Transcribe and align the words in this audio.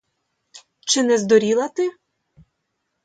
Чи 0.81 1.03
не 1.03 1.17
здуріла 1.17 1.67
ти? 1.67 1.91